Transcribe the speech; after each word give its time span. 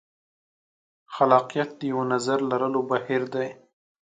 خلاقیت 1.13 1.69
د 1.79 1.81
یوه 1.91 2.05
نظر 2.13 2.39
لرلو 2.49 2.81
بهیر 2.89 3.23
دی. 3.33 3.47